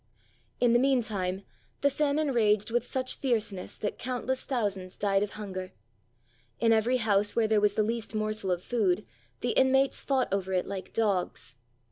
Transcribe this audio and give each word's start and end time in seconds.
In 0.59 0.73
the 0.73 0.79
mean 0.79 1.03
time 1.03 1.43
the 1.81 1.89
famine 1.91 2.31
raged 2.33 2.71
with 2.71 2.83
such 2.83 3.17
fierce 3.17 3.51
ness 3.51 3.75
that 3.75 3.99
countless 3.99 4.43
thousands 4.43 4.95
died 4.95 5.21
of 5.21 5.33
hunger. 5.33 5.73
In 6.59 6.73
every 6.73 6.97
house 6.97 7.35
where 7.35 7.47
there 7.47 7.61
was 7.61 7.75
the 7.75 7.83
least 7.83 8.15
morsel 8.15 8.49
of 8.49 8.63
food 8.63 9.05
the 9.41 9.51
in 9.51 9.71
mates 9.71 10.03
fought 10.03 10.33
over 10.33 10.53
it 10.53 10.65
hke 10.65 10.91
dogs. 10.91 11.55